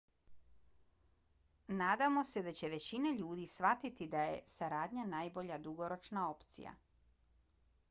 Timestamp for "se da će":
2.29-2.71